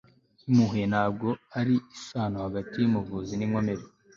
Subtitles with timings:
[0.47, 1.27] impuhwe ntabwo
[1.59, 3.83] ari isano hagati yumuvuzi ninkomere